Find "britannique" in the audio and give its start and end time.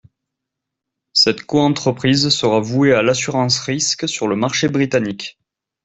4.67-5.37